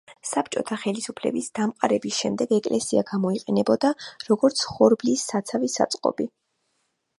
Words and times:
საბჭოტა 0.27 0.77
ხელისუფლების 0.83 1.49
დამყარების 1.59 2.15
შემდეგ 2.21 2.55
ეკლესია 2.57 3.05
გამოიყენებოდა 3.11 3.93
როგორც 4.31 4.67
ხორბლის 4.73 5.29
საცავი 5.35 5.73
საწყობი. 5.79 6.31